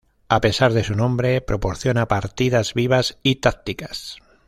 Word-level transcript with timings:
A 0.29 0.41
pesar 0.41 0.73
de 0.73 0.83
su 0.83 0.95
nombre 0.95 1.41
proporciona 1.41 2.07
partidas 2.07 2.73
vivas 2.73 3.19
y 3.21 3.35
tácticas. 3.35 4.17